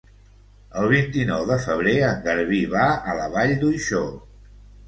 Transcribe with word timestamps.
El 0.83 0.87
vint-i-nou 0.93 1.43
de 1.51 1.57
febrer 1.67 1.95
en 2.07 2.25
Garbí 2.25 2.63
va 2.75 2.89
a 3.13 3.19
la 3.23 3.31
Vall 3.37 3.55
d'Uixó. 3.63 4.05